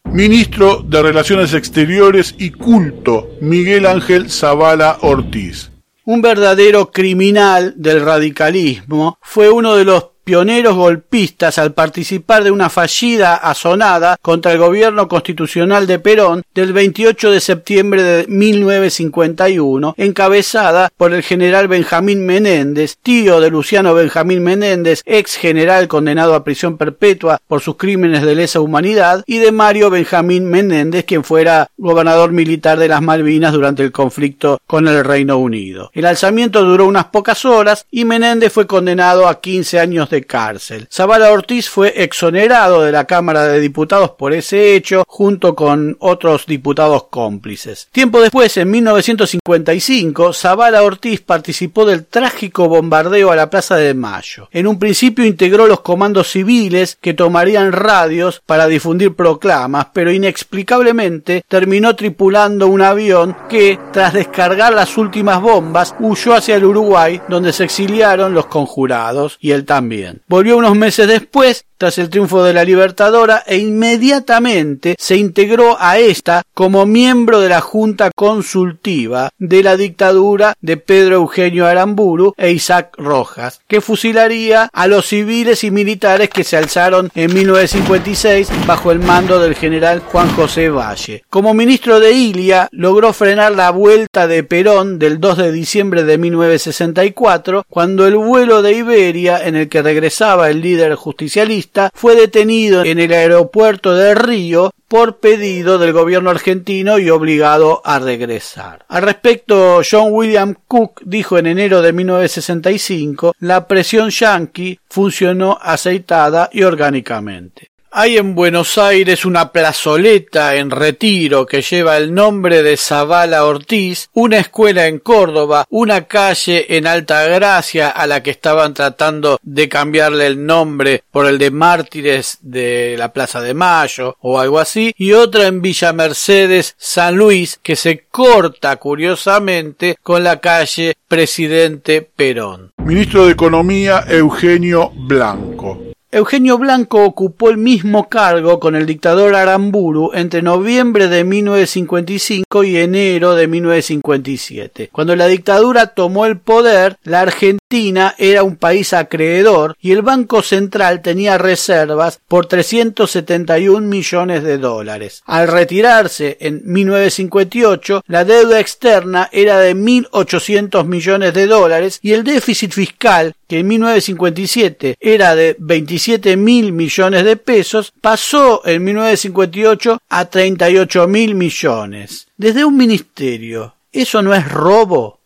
Ministro 0.03 0.83
de 0.85 1.01
Relaciones 1.01 1.53
Exteriores 1.53 2.35
y 2.37 2.51
Culto, 2.51 3.29
Miguel 3.39 3.85
Ángel 3.85 4.29
Zavala 4.29 4.97
Ortiz. 5.03 5.71
Un 6.03 6.21
verdadero 6.21 6.91
criminal 6.91 7.75
del 7.77 8.03
radicalismo, 8.03 9.17
fue 9.21 9.49
uno 9.49 9.75
de 9.75 9.85
los 9.85 10.14
pioneros 10.25 10.75
golpistas 10.75 11.59
al 11.59 11.73
participar 11.73 12.43
de 12.43 12.51
una 12.51 12.69
fallida 12.69 13.35
asonada 13.35 14.17
contra 14.21 14.51
el 14.51 14.57
gobierno 14.57 15.07
constitucional 15.07 15.85
de 15.85 15.99
Perón 15.99 16.41
del 16.53 16.73
28 16.73 17.31
de 17.31 17.39
septiembre 17.39 18.03
de 18.03 18.25
1951, 18.27 19.93
encabezada 19.97 20.89
por 20.97 21.13
el 21.13 21.21
general 21.21 21.67
Benjamín 21.67 22.25
Menéndez, 22.25 22.97
tío 23.01 23.39
de 23.39 23.51
Luciano 23.51 23.93
Benjamín 23.93 24.43
Menéndez, 24.43 25.03
ex 25.05 25.35
general 25.35 25.87
condenado 25.87 26.33
a 26.33 26.43
prisión 26.43 26.77
perpetua 26.77 27.39
por 27.47 27.61
sus 27.61 27.77
crímenes 27.77 28.23
de 28.23 28.33
lesa 28.33 28.59
humanidad, 28.59 29.23
y 29.27 29.37
de 29.37 29.51
Mario 29.51 29.91
Benjamín 29.91 30.49
Menéndez, 30.49 31.05
quien 31.05 31.23
fuera 31.23 31.69
gobernador 31.77 32.31
militar 32.31 32.79
de 32.79 32.87
las 32.87 33.01
Malvinas 33.01 33.53
durante 33.53 33.83
el 33.83 33.91
conflicto 33.91 34.59
con 34.65 34.87
el 34.87 35.03
Reino 35.03 35.37
Unido. 35.37 35.91
El 35.93 36.05
alzamiento 36.05 36.63
duró 36.63 36.87
unas 36.87 37.05
pocas 37.05 37.45
horas 37.45 37.85
y 37.91 38.05
Menéndez 38.05 38.51
fue 38.51 38.65
condenado 38.65 39.27
a 39.27 39.39
15 39.39 39.79
años 39.79 40.09
de 40.09 40.14
cárcel. 40.23 40.87
Zavala 40.91 41.31
Ortiz 41.31 41.69
fue 41.69 41.93
exonerado 42.03 42.81
de 42.81 42.91
la 42.91 43.05
Cámara 43.05 43.43
de 43.43 43.59
Diputados 43.59 44.11
por 44.11 44.33
ese 44.33 44.75
hecho, 44.75 45.03
junto 45.07 45.55
con 45.55 45.97
otros 45.99 46.45
diputados 46.45 47.05
cómplices. 47.09 47.87
Tiempo 47.91 48.21
después, 48.21 48.55
en 48.57 48.71
1955, 48.71 50.33
Zavala 50.33 50.83
Ortiz 50.83 51.21
participó 51.21 51.85
del 51.85 52.05
trágico 52.05 52.67
bombardeo 52.69 53.31
a 53.31 53.35
la 53.35 53.49
Plaza 53.49 53.75
de 53.75 53.93
Mayo. 53.93 54.47
En 54.51 54.67
un 54.67 54.79
principio 54.79 55.25
integró 55.25 55.67
los 55.67 55.81
comandos 55.81 56.31
civiles 56.31 56.97
que 56.99 57.13
tomarían 57.13 57.71
radios 57.71 58.41
para 58.45 58.67
difundir 58.67 59.15
proclamas, 59.15 59.87
pero 59.93 60.11
inexplicablemente 60.11 61.43
terminó 61.47 61.95
tripulando 61.95 62.67
un 62.67 62.81
avión 62.81 63.35
que, 63.49 63.79
tras 63.91 64.13
descargar 64.13 64.73
las 64.73 64.97
últimas 64.97 65.41
bombas, 65.41 65.95
huyó 65.99 66.35
hacia 66.35 66.55
el 66.55 66.65
Uruguay, 66.65 67.21
donde 67.27 67.53
se 67.53 67.63
exiliaron 67.63 68.33
los 68.33 68.45
conjurados 68.47 69.37
y 69.39 69.51
él 69.51 69.65
también. 69.65 70.04
Volvió 70.27 70.57
unos 70.57 70.75
meses 70.75 71.07
después 71.07 71.65
tras 71.77 71.97
el 71.97 72.09
triunfo 72.09 72.43
de 72.43 72.53
la 72.53 72.63
Libertadora 72.63 73.43
e 73.45 73.57
inmediatamente 73.57 74.95
se 74.97 75.17
integró 75.17 75.77
a 75.79 75.97
esta 75.99 76.43
como 76.53 76.85
miembro 76.85 77.41
de 77.41 77.49
la 77.49 77.61
Junta 77.61 78.11
Consultiva 78.15 79.29
de 79.37 79.61
la 79.61 79.75
dictadura 79.75 80.53
de 80.61 80.77
Pedro 80.77 81.15
Eugenio 81.15 81.67
Aramburu 81.67 82.33
e 82.37 82.51
Isaac 82.51 82.95
Rojas, 82.97 83.59
que 83.67 83.81
fusilaría 83.81 84.69
a 84.71 84.87
los 84.87 85.07
civiles 85.07 85.63
y 85.63 85.71
militares 85.71 86.29
que 86.29 86.43
se 86.43 86.57
alzaron 86.57 87.11
en 87.13 87.33
1956 87.33 88.49
bajo 88.65 88.91
el 88.91 88.99
mando 88.99 89.39
del 89.39 89.55
general 89.55 89.99
Juan 89.99 90.29
José 90.29 90.69
Valle. 90.69 91.23
Como 91.29 91.53
ministro 91.53 91.99
de 91.99 92.11
Ilia, 92.11 92.69
logró 92.71 93.11
frenar 93.11 93.51
la 93.51 93.71
vuelta 93.71 94.27
de 94.27 94.43
Perón 94.43 94.97
del 94.97 95.19
2 95.19 95.37
de 95.37 95.51
diciembre 95.51 96.03
de 96.03 96.17
1964, 96.17 97.65
cuando 97.69 98.07
el 98.07 98.15
vuelo 98.15 98.61
de 98.61 98.73
Iberia 98.73 99.45
en 99.45 99.55
el 99.55 99.69
que 99.69 99.83
regresaba 99.95 100.49
el 100.49 100.59
líder 100.59 100.93
justicialista 100.95 101.89
fue 101.93 102.17
detenido 102.17 102.83
en 102.83 102.99
el 102.99 103.13
aeropuerto 103.13 103.95
de 103.95 104.13
Río 104.13 104.73
por 104.89 105.19
pedido 105.19 105.77
del 105.77 105.93
gobierno 105.93 106.29
argentino 106.29 106.99
y 106.99 107.09
obligado 107.09 107.81
a 107.85 107.99
regresar. 107.99 108.85
Al 108.89 109.03
respecto, 109.03 109.81
John 109.89 110.09
William 110.11 110.55
Cook 110.67 111.01
dijo 111.05 111.37
en 111.37 111.47
enero 111.47 111.81
de 111.81 111.93
1965 111.93 113.35
la 113.39 113.69
presión 113.69 114.09
yanqui 114.09 114.77
funcionó 114.89 115.57
aceitada 115.61 116.49
y 116.51 116.63
orgánicamente. 116.63 117.71
Hay 117.97 118.17
en 118.17 118.35
Buenos 118.35 118.77
Aires 118.77 119.23
una 119.23 119.53
plazoleta 119.53 120.55
en 120.55 120.69
retiro 120.69 121.45
que 121.45 121.61
lleva 121.61 121.95
el 121.95 122.13
nombre 122.13 122.61
de 122.61 122.75
Zavala 122.75 123.45
Ortiz, 123.45 124.09
una 124.11 124.39
escuela 124.39 124.87
en 124.87 124.99
Córdoba, 124.99 125.65
una 125.69 126.01
calle 126.01 126.75
en 126.75 126.87
Alta 126.87 127.23
Gracia 127.23 127.87
a 127.87 128.05
la 128.05 128.21
que 128.21 128.31
estaban 128.31 128.73
tratando 128.73 129.39
de 129.41 129.69
cambiarle 129.69 130.27
el 130.27 130.45
nombre 130.45 131.05
por 131.09 131.25
el 131.25 131.37
de 131.37 131.51
Mártires 131.51 132.39
de 132.41 132.95
la 132.97 133.13
Plaza 133.13 133.39
de 133.39 133.53
Mayo 133.53 134.17
o 134.19 134.41
algo 134.41 134.59
así, 134.59 134.93
y 134.97 135.13
otra 135.13 135.47
en 135.47 135.61
Villa 135.61 135.93
Mercedes, 135.93 136.75
San 136.77 137.15
Luis, 137.15 137.57
que 137.63 137.77
se 137.77 138.07
corta 138.11 138.75
curiosamente 138.75 139.95
con 140.03 140.21
la 140.21 140.41
calle 140.41 140.95
Presidente 141.07 142.01
Perón. 142.01 142.73
Ministro 142.75 143.25
de 143.25 143.31
Economía 143.31 144.03
Eugenio 144.05 144.91
Blanco. 144.93 145.94
Eugenio 146.15 146.57
Blanco 146.57 147.03
ocupó 147.03 147.49
el 147.49 147.57
mismo 147.57 148.07
cargo 148.07 148.57
con 148.61 148.77
el 148.77 148.85
dictador 148.85 149.35
Aramburu 149.35 150.11
entre 150.13 150.41
noviembre 150.41 151.09
de 151.09 151.25
1955 151.25 152.63
y 152.63 152.77
enero 152.77 153.35
de 153.35 153.49
1957. 153.49 154.91
Cuando 154.93 155.13
la 155.17 155.27
dictadura 155.27 155.87
tomó 155.87 156.25
el 156.25 156.37
poder, 156.37 156.95
la 157.03 157.19
Argentina 157.19 158.15
era 158.17 158.43
un 158.43 158.55
país 158.55 158.93
acreedor 158.93 159.75
y 159.81 159.91
el 159.91 160.03
Banco 160.03 160.41
Central 160.41 161.01
tenía 161.01 161.37
reservas 161.37 162.21
por 162.29 162.45
371 162.45 163.85
millones 163.85 164.43
de 164.43 164.57
dólares. 164.57 165.21
Al 165.25 165.49
retirarse 165.49 166.37
en 166.39 166.61
1958, 166.63 168.03
la 168.07 168.23
deuda 168.23 168.61
externa 168.61 169.27
era 169.33 169.59
de 169.59 169.75
1.800 169.75 170.85
millones 170.85 171.33
de 171.33 171.47
dólares 171.47 171.99
y 172.01 172.13
el 172.13 172.23
déficit 172.23 172.71
fiscal, 172.71 173.35
que 173.49 173.59
en 173.59 173.67
1957 173.67 174.95
era 175.01 175.35
de 175.35 175.57
27 176.05 176.37
mil 176.37 176.71
millones 176.71 177.25
de 177.25 177.35
pesos, 177.35 177.91
pasó 177.99 178.61
en 178.65 178.83
1958 178.83 180.01
a 180.07 180.25
38 180.25 181.07
mil 181.07 181.33
millones. 181.33 182.27
Desde 182.37 182.63
un 182.63 182.77
ministerio, 182.77 183.73
¿eso 183.91 184.21
no 184.21 184.33
es 184.35 184.47
robo? 184.51 185.19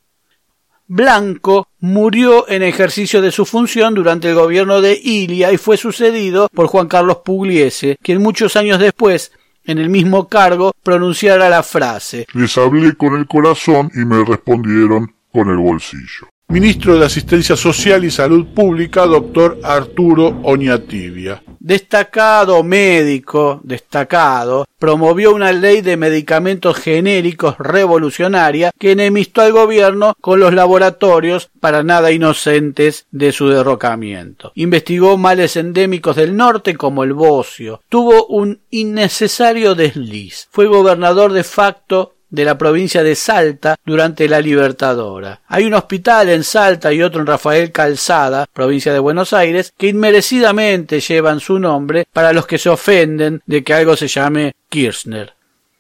Blanco 0.88 1.68
murió 1.82 2.48
en 2.50 2.64
ejercicio 2.64 3.22
de 3.22 3.32
su 3.32 3.46
función 3.46 3.94
durante 3.94 4.30
el 4.30 4.36
gobierno 4.36 4.82
de 4.82 4.98
Ilia 5.04 5.52
y 5.52 5.58
fue 5.58 5.76
sucedido 5.76 6.48
por 6.48 6.68
Juan 6.68 6.88
Carlos 6.88 7.18
Pugliese, 7.26 7.98
quien 8.02 8.22
muchos 8.22 8.56
años 8.56 8.80
después, 8.80 9.34
en 9.66 9.80
el 9.80 9.90
mismo 9.90 10.30
cargo, 10.30 10.72
pronunciara 10.82 11.50
la 11.50 11.62
frase 11.62 12.26
Les 12.34 12.58
hablé 12.58 12.96
con 12.96 13.18
el 13.18 13.28
corazón 13.28 13.92
y 13.94 14.00
me 14.06 14.24
respondieron 14.24 15.14
con 15.32 15.50
el 15.50 15.58
bolsillo. 15.58 16.30
Ministro 16.52 16.98
de 16.98 17.06
Asistencia 17.06 17.56
Social 17.56 18.04
y 18.04 18.10
Salud 18.10 18.48
Pública, 18.48 19.06
doctor 19.06 19.60
Arturo 19.62 20.40
Oñatibia. 20.42 21.44
Destacado 21.60 22.64
médico, 22.64 23.62
destacado, 23.64 24.66
promovió 24.80 25.32
una 25.36 25.52
ley 25.52 25.82
de 25.82 25.96
medicamentos 25.96 26.76
genéricos 26.78 27.56
revolucionaria 27.60 28.72
que 28.80 28.94
enemistó 28.94 29.42
al 29.42 29.52
gobierno 29.52 30.16
con 30.22 30.40
los 30.40 30.52
laboratorios 30.52 31.52
para 31.60 31.84
nada 31.84 32.12
inocentes 32.12 33.06
de 33.12 33.32
su 33.32 33.50
derrocamiento. 33.50 34.52
Investigó 34.56 35.18
males 35.18 35.56
endémicos 35.56 36.16
del 36.16 36.36
norte 36.36 36.76
como 36.76 37.04
el 37.04 37.14
bocio. 37.14 37.82
Tuvo 37.90 38.26
un 38.26 38.62
innecesario 38.72 39.76
desliz. 39.76 40.48
Fue 40.50 40.66
gobernador 40.66 41.32
de 41.32 41.44
facto 41.44 42.16
de 42.30 42.46
la 42.46 42.58
provincia 42.58 43.04
de 43.04 43.16
Salta 43.16 43.76
durante 43.86 44.28
la 44.28 44.42
Libertadora. 44.42 45.42
Hay 45.48 45.66
un 45.66 45.74
hospital 45.74 46.30
en 46.30 46.44
Salta 46.44 46.94
y 46.94 47.02
otro 47.02 47.22
en 47.22 47.28
Rafael 47.28 47.72
Calzada, 47.72 48.46
provincia 48.52 48.94
de 48.94 49.00
Buenos 49.00 49.34
Aires, 49.34 49.74
que 49.78 49.88
inmerecidamente 49.88 51.00
llevan 51.00 51.40
su 51.40 51.60
nombre 51.60 52.06
para 52.14 52.34
los 52.34 52.46
que 52.46 52.58
se 52.58 52.70
ofenden 52.70 53.42
de 53.46 53.64
que 53.64 53.74
algo 53.74 53.96
se 53.96 54.08
llame 54.08 54.54
Kirchner. 54.70 55.34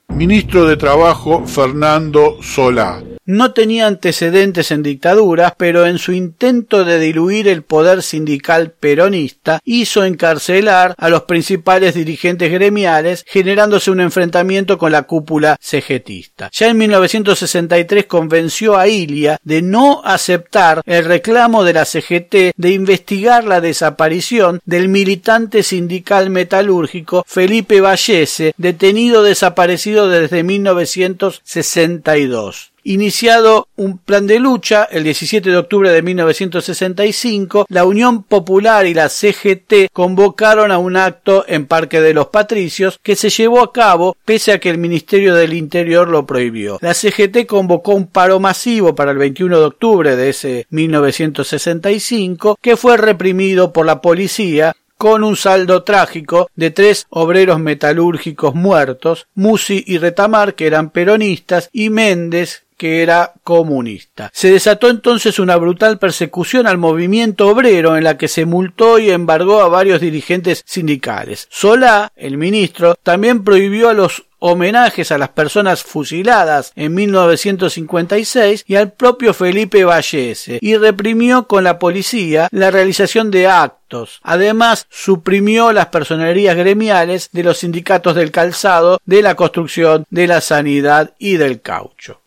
Ministro 0.09 0.65
de 0.65 0.75
Trabajo 0.75 1.45
Fernando 1.45 2.41
Solá. 2.41 3.01
No 3.31 3.53
tenía 3.53 3.85
antecedentes 3.85 4.71
en 4.71 4.81
dictaduras, 4.81 5.53
pero 5.55 5.85
en 5.85 5.99
su 5.99 6.13
intento 6.13 6.83
de 6.83 6.97
diluir 6.97 7.47
el 7.47 7.61
poder 7.61 8.01
sindical 8.01 8.71
peronista 8.71 9.59
hizo 9.63 10.03
encarcelar 10.03 10.95
a 10.97 11.09
los 11.09 11.25
principales 11.25 11.93
dirigentes 11.93 12.51
gremiales, 12.51 13.23
generándose 13.27 13.91
un 13.91 14.01
enfrentamiento 14.01 14.79
con 14.79 14.91
la 14.91 15.03
cúpula 15.03 15.59
cegetista. 15.61 16.49
Ya 16.51 16.69
en 16.69 16.79
1963 16.79 18.07
convenció 18.07 18.75
a 18.75 18.87
Ilia 18.87 19.39
de 19.43 19.61
no 19.61 20.01
aceptar 20.03 20.81
el 20.87 21.05
reclamo 21.05 21.63
de 21.63 21.73
la 21.73 21.85
CGT 21.85 22.55
de 22.57 22.71
investigar 22.71 23.43
la 23.43 23.61
desaparición 23.61 24.59
del 24.65 24.89
militante 24.89 25.61
sindical 25.61 26.31
metalúrgico 26.31 27.23
Felipe 27.27 27.79
Vallese, 27.79 28.55
detenido 28.57 29.21
desaparecido 29.21 30.09
desde 30.09 30.41
1962 30.41 32.71
iniciado 32.83 33.67
un 33.75 33.97
plan 33.97 34.27
de 34.27 34.39
lucha 34.39 34.87
el 34.91 35.03
17 35.03 35.49
de 35.49 35.57
octubre 35.57 35.91
de 35.91 36.01
1965, 36.01 37.65
la 37.69 37.85
Unión 37.85 38.23
Popular 38.23 38.85
y 38.85 38.93
la 38.93 39.09
CGT 39.09 39.91
convocaron 39.91 40.71
a 40.71 40.77
un 40.77 40.97
acto 40.97 41.45
en 41.47 41.65
Parque 41.65 42.01
de 42.01 42.13
los 42.13 42.27
Patricios 42.27 42.99
que 43.01 43.15
se 43.15 43.29
llevó 43.29 43.61
a 43.61 43.73
cabo 43.73 44.15
pese 44.25 44.51
a 44.51 44.59
que 44.59 44.69
el 44.69 44.77
Ministerio 44.77 45.35
del 45.35 45.53
Interior 45.53 46.07
lo 46.07 46.25
prohibió. 46.25 46.77
La 46.81 46.93
CGT 46.93 47.45
convocó 47.47 47.93
un 47.93 48.07
paro 48.07 48.39
masivo 48.39 48.95
para 48.95 49.11
el 49.11 49.17
21 49.17 49.59
de 49.59 49.65
octubre 49.65 50.15
de 50.15 50.29
ese 50.29 50.67
1965 50.69 52.57
que 52.61 52.77
fue 52.77 52.97
reprimido 52.97 53.73
por 53.73 53.85
la 53.85 54.01
policía 54.01 54.75
con 54.99 55.23
un 55.23 55.37
saldo 55.37 55.83
trágico 55.83 56.49
de 56.57 56.71
tres 56.71 57.07
obreros 57.09 57.57
metalúrgicos 57.57 58.53
muertos, 58.53 59.27
Musi 59.33 59.81
y 59.87 59.97
Retamar, 59.97 60.55
que 60.55 60.67
eran 60.67 60.89
peronistas, 60.89 61.69
y 61.71 61.89
Méndez, 61.89 62.63
que 62.79 63.03
era 63.03 63.33
comunista. 63.43 64.31
Se 64.33 64.49
desató 64.49 64.87
entonces 64.89 65.37
una 65.37 65.57
brutal 65.57 65.99
persecución 65.99 66.65
al 66.65 66.77
movimiento 66.77 67.49
obrero 67.49 67.97
en 67.97 68.05
la 68.05 68.17
que 68.17 68.29
se 68.29 68.45
multó 68.45 68.97
y 68.99 69.11
embargó 69.11 69.61
a 69.61 69.67
varios 69.67 69.99
dirigentes 69.99 70.63
sindicales. 70.65 71.47
Solá, 71.51 72.13
el 72.15 72.37
ministro, 72.37 72.95
también 73.03 73.43
prohibió 73.43 73.89
a 73.89 73.93
los 73.93 74.23
homenajes 74.39 75.11
a 75.11 75.17
las 75.17 75.29
personas 75.29 75.83
fusiladas 75.83 76.71
en 76.77 76.95
1956 76.95 78.63
y 78.65 78.75
al 78.75 78.93
propio 78.93 79.33
Felipe 79.33 79.83
Vallese 79.83 80.59
y 80.61 80.77
reprimió 80.77 81.47
con 81.47 81.65
la 81.65 81.77
policía 81.79 82.47
la 82.51 82.71
realización 82.71 83.29
de 83.29 83.47
actos. 83.47 84.21
Además, 84.23 84.87
suprimió 84.89 85.73
las 85.73 85.87
personerías 85.87 86.55
gremiales 86.55 87.29
de 87.33 87.43
los 87.43 87.57
sindicatos 87.57 88.15
del 88.15 88.31
calzado, 88.31 88.99
de 89.05 89.21
la 89.21 89.35
construcción, 89.35 90.05
de 90.09 90.27
la 90.27 90.39
sanidad 90.39 91.13
y 91.19 91.35
del 91.35 91.61
caucho. 91.61 92.21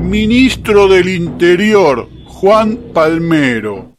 Ministro 0.00 0.88
del 0.88 1.08
Interior, 1.08 2.08
Juan 2.24 2.78
Palmero. 2.92 3.96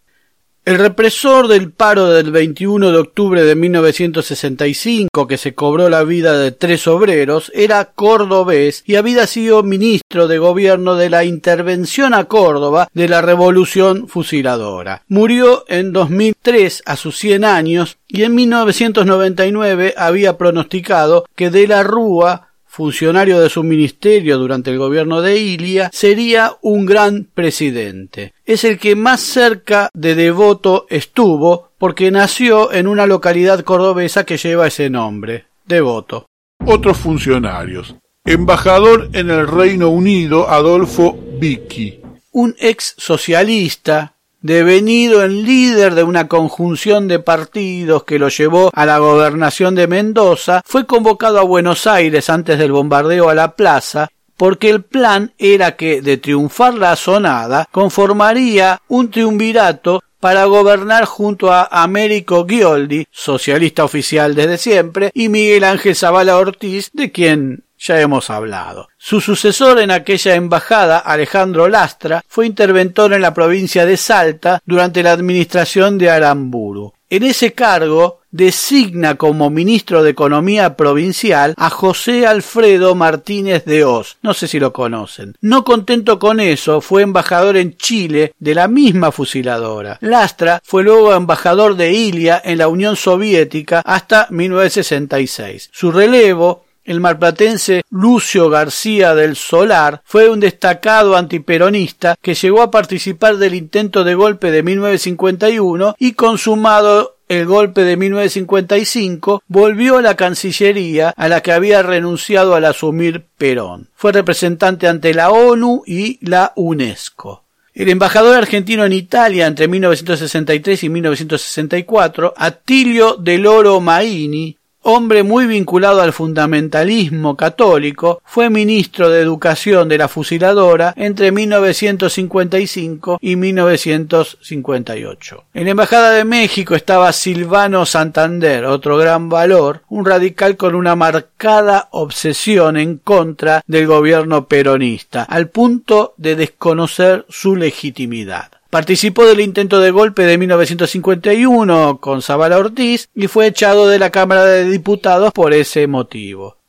El 0.64 0.78
represor 0.78 1.48
del 1.48 1.72
paro 1.72 2.10
del 2.10 2.32
21 2.32 2.92
de 2.92 2.98
octubre 2.98 3.44
de 3.44 3.56
1965, 3.56 5.28
que 5.28 5.38
se 5.38 5.56
cobró 5.56 5.90
la 5.90 6.04
vida 6.04 6.38
de 6.38 6.52
tres 6.52 6.88
obreros, 6.88 7.52
era 7.56 7.86
cordobés 7.86 8.84
y 8.86 8.96
había 8.96 9.26
sido 9.26 9.64
ministro 9.64 10.28
de 10.28 10.38
gobierno 10.38 10.96
de 10.96 11.10
la 11.10 11.24
intervención 11.24 12.14
a 12.14 12.26
Córdoba 12.26 12.90
de 12.94 13.08
la 13.08 13.22
revolución 13.22 14.08
fusiladora. 14.08 15.04
Murió 15.08 15.66
en 15.68 15.94
2003 15.94 16.84
a 16.86 16.96
sus 16.96 17.18
100 17.18 17.46
años 17.46 17.98
y 18.08 18.24
en 18.24 18.36
1999 18.36 19.96
había 19.98 20.38
pronosticado 20.38 21.26
que 21.36 21.50
de 21.50 21.68
la 21.68 21.84
Rúa 21.84 22.51
funcionario 22.72 23.42
de 23.42 23.50
su 23.50 23.64
ministerio 23.64 24.38
durante 24.38 24.72
el 24.72 24.78
gobierno 24.78 25.22
de 25.22 25.38
Ilia, 25.38 25.90
sería 25.92 26.54
un 26.62 26.86
gran 26.86 27.28
presidente. 27.34 28.34
Es 28.46 28.64
el 28.64 28.80
que 28.80 28.96
más 28.96 29.20
cerca 29.20 29.90
de 29.94 30.16
Devoto 30.16 30.86
estuvo 30.90 31.72
porque 31.78 32.12
nació 32.12 32.72
en 32.72 32.88
una 32.88 33.08
localidad 33.08 33.60
cordobesa 33.66 34.24
que 34.24 34.38
lleva 34.38 34.68
ese 34.68 34.90
nombre, 34.90 35.48
Devoto. 35.66 36.28
Otros 36.66 36.98
funcionarios. 36.98 37.94
Embajador 38.24 39.10
en 39.12 39.30
el 39.30 39.48
Reino 39.48 39.90
Unido, 39.90 40.50
Adolfo 40.50 41.20
Vicky. 41.40 42.00
Un 42.32 42.56
ex 42.58 42.94
socialista, 42.98 44.16
devenido 44.42 45.24
en 45.24 45.44
líder 45.44 45.96
de 45.96 46.04
una 46.04 46.28
conjunción 46.28 47.08
de 47.08 47.20
partidos 47.20 48.04
que 48.04 48.20
lo 48.20 48.30
llevó 48.30 48.72
a 48.74 48.86
la 48.86 48.98
gobernación 48.98 49.76
de 49.76 49.88
Mendoza, 49.88 50.62
fue 50.66 50.86
convocado 50.86 51.40
a 51.40 51.44
Buenos 51.44 51.88
Aires 51.88 52.30
antes 52.30 52.58
del 52.58 52.72
bombardeo 52.72 53.30
a 53.30 53.36
la 53.36 53.56
plaza 53.56 54.10
porque 54.42 54.72
el 54.72 54.82
plan 54.82 55.34
era 55.38 55.76
que, 55.76 56.02
de 56.02 56.18
triunfar 56.18 56.74
la 56.74 56.96
sonada, 56.96 57.68
conformaría 57.72 58.82
un 58.88 59.12
triunvirato 59.12 60.02
para 60.20 60.46
gobernar 60.46 61.06
junto 61.06 61.52
a 61.52 61.68
Américo 61.72 62.48
Gioldi, 62.48 63.06
socialista 63.12 63.84
oficial 63.84 64.34
desde 64.34 64.58
siempre, 64.58 65.12
y 65.14 65.30
Miguel 65.30 65.64
Ángel 65.64 65.96
Zavala 65.96 66.38
Ortiz, 66.38 66.90
de 66.94 67.12
quien 67.12 67.66
ya 67.82 68.00
hemos 68.00 68.30
hablado. 68.30 68.88
Su 68.98 69.20
sucesor 69.20 69.80
en 69.80 69.92
aquella 69.92 70.36
embajada, 70.36 71.00
Alejandro 71.00 71.68
Lastra, 71.68 72.24
fue 72.28 72.46
interventor 72.46 73.14
en 73.14 73.22
la 73.22 73.34
provincia 73.34 73.86
de 73.86 73.98
Salta 73.98 74.62
durante 74.66 75.04
la 75.04 75.12
administración 75.12 75.98
de 75.98 76.10
Aramburu. 76.10 76.94
En 77.10 77.24
ese 77.24 77.52
cargo 77.52 78.22
designa 78.32 79.16
como 79.16 79.50
ministro 79.50 80.02
de 80.02 80.12
Economía 80.12 80.78
provincial 80.78 81.54
a 81.58 81.70
José 81.70 82.26
Alfredo 82.26 82.96
Martínez 82.96 83.66
de 83.66 83.84
Oz. 83.84 84.18
No 84.22 84.34
sé 84.34 84.48
si 84.48 84.60
lo 84.60 84.72
conocen. 84.72 85.36
No 85.42 85.66
contento 85.66 86.20
con 86.20 86.40
eso, 86.40 86.80
fue 86.80 87.02
embajador 87.02 87.58
en 87.58 87.76
Chile 87.76 88.34
de 88.40 88.56
la 88.56 88.70
misma 88.70 89.12
fusiladora. 89.12 89.98
Lastra 90.00 90.62
fue 90.64 90.84
luego 90.84 91.14
embajador 91.14 91.76
de 91.76 91.92
Ilia 91.92 92.42
en 92.46 92.58
la 92.58 92.70
Unión 92.70 92.96
Soviética 92.96 93.82
hasta 93.84 94.28
1966. 94.30 95.70
Su 95.74 95.92
relevo 95.92 96.64
el 96.84 97.00
marplatense 97.00 97.84
Lucio 97.90 98.50
García 98.50 99.16
del 99.16 99.36
Solar 99.36 100.02
fue 100.04 100.30
un 100.30 100.40
destacado 100.40 101.16
antiperonista 101.16 102.16
que 102.22 102.34
llegó 102.34 102.62
a 102.62 102.72
participar 102.72 103.38
del 103.38 103.56
intento 103.56 104.04
de 104.04 104.16
golpe 104.16 104.52
de 104.52 104.64
1951 104.64 105.96
y 106.00 106.14
consumado 106.14 107.18
el 107.32 107.46
golpe 107.46 107.86
de 107.86 107.96
1955 107.96 109.44
volvió 109.48 109.98
a 109.98 110.02
la 110.02 110.16
Cancillería 110.16 111.14
a 111.16 111.30
la 111.30 111.42
que 111.42 111.54
había 111.54 111.82
renunciado 111.82 112.56
al 112.56 112.66
asumir 112.66 113.26
Perón. 113.38 113.90
Fue 113.96 114.12
representante 114.12 114.88
ante 114.88 115.14
la 115.14 115.32
ONU 115.32 115.84
y 115.86 116.20
la 116.28 116.52
UNESCO. 116.58 117.46
El 117.74 117.88
embajador 117.88 118.36
argentino 118.36 118.84
en 118.84 118.92
Italia 118.92 119.48
entre 119.48 119.70
1963 119.70 120.84
y 120.84 120.90
1964, 120.90 122.34
Attilio 122.36 123.16
del 123.16 123.48
Oro 123.48 123.80
Maini, 123.80 124.58
Hombre 124.84 125.22
muy 125.22 125.46
vinculado 125.46 126.02
al 126.02 126.12
fundamentalismo 126.12 127.38
católico, 127.38 128.20
fue 128.26 128.50
ministro 128.50 129.12
de 129.12 129.22
Educación 129.22 129.88
de 129.88 130.00
la 130.00 130.08
Fusiladora 130.08 130.96
entre 130.98 131.32
1955 131.32 133.20
y 133.22 133.36
1958. 133.36 135.44
En 135.54 135.66
la 135.66 135.72
Embajada 135.72 136.10
de 136.10 136.26
México 136.26 136.74
estaba 136.74 137.14
Silvano 137.14 137.86
Santander, 137.86 138.66
otro 138.66 138.98
gran 138.98 139.30
valor, 139.30 139.84
un 139.88 140.04
radical 140.04 140.58
con 140.58 140.74
una 140.74 140.96
marcada 140.96 141.88
obsesión 141.92 142.76
en 142.76 142.98
contra 142.98 143.62
del 143.68 143.86
gobierno 143.86 144.48
peronista, 144.48 145.22
al 145.22 145.50
punto 145.50 146.16
de 146.18 146.36
desconocer 146.36 147.28
su 147.30 147.56
legitimidad. 147.56 148.61
Participó 148.72 149.26
del 149.26 149.42
intento 149.42 149.82
de 149.82 149.92
golpe 149.92 150.24
de 150.24 150.38
1951 150.38 151.98
con 152.00 152.22
Zavala 152.22 152.58
Ortiz 152.58 153.10
y 153.14 153.28
fue 153.28 153.48
echado 153.48 153.90
de 153.90 154.00
la 154.00 154.12
Cámara 154.12 154.46
de 154.46 154.64
Diputados 154.64 155.34
por 155.34 155.54
ese 155.54 155.88
motivo. 155.88 156.61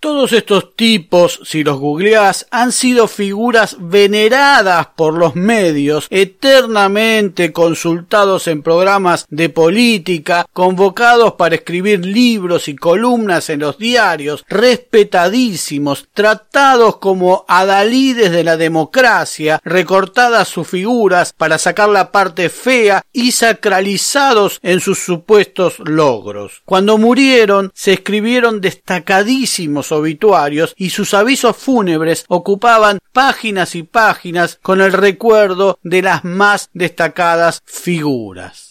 Todos 0.00 0.32
estos 0.32 0.76
tipos, 0.76 1.40
si 1.44 1.64
los 1.64 1.80
googleás, 1.80 2.46
han 2.52 2.70
sido 2.70 3.08
figuras 3.08 3.76
veneradas 3.80 4.86
por 4.94 5.14
los 5.14 5.34
medios, 5.34 6.06
eternamente 6.10 7.52
consultados 7.52 8.46
en 8.46 8.62
programas 8.62 9.26
de 9.28 9.48
política, 9.48 10.46
convocados 10.52 11.32
para 11.32 11.56
escribir 11.56 12.06
libros 12.06 12.68
y 12.68 12.76
columnas 12.76 13.50
en 13.50 13.58
los 13.58 13.76
diarios, 13.76 14.44
respetadísimos, 14.48 16.06
tratados 16.14 16.98
como 16.98 17.44
adalides 17.48 18.30
de 18.30 18.44
la 18.44 18.56
democracia, 18.56 19.60
recortadas 19.64 20.46
sus 20.46 20.68
figuras 20.68 21.32
para 21.36 21.58
sacar 21.58 21.88
la 21.88 22.12
parte 22.12 22.50
fea 22.50 23.02
y 23.12 23.32
sacralizados 23.32 24.60
en 24.62 24.78
sus 24.78 25.00
supuestos 25.00 25.80
logros. 25.80 26.62
Cuando 26.64 26.98
murieron, 26.98 27.72
se 27.74 27.94
escribieron 27.94 28.60
destacadísimos 28.60 29.87
obituarios 29.92 30.74
y 30.76 30.90
sus 30.90 31.14
avisos 31.14 31.56
fúnebres 31.56 32.24
ocupaban 32.28 32.98
páginas 33.12 33.74
y 33.74 33.82
páginas 33.82 34.58
con 34.62 34.80
el 34.80 34.92
recuerdo 34.92 35.78
de 35.82 36.02
las 36.02 36.24
más 36.24 36.70
destacadas 36.72 37.62
figuras. 37.64 38.68